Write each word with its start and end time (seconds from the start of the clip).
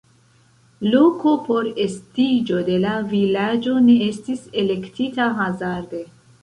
Loko 0.93 1.33
por 1.49 1.69
estiĝo 1.85 2.63
de 2.71 2.81
la 2.87 2.97
vilaĝo 3.13 3.77
ne 3.91 4.01
estis 4.11 4.45
elektita 4.65 5.31
hazarde. 5.43 6.05